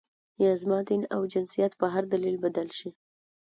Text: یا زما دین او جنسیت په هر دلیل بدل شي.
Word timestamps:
یا 0.43 0.51
زما 0.61 0.79
دین 0.87 1.01
او 1.15 1.21
جنسیت 1.33 1.71
په 1.79 1.85
هر 1.93 2.03
دلیل 2.13 2.35
بدل 2.45 2.67
شي. 2.77 2.89